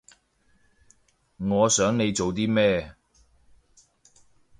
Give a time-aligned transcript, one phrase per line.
[1.37, 2.95] 我想你做啲咩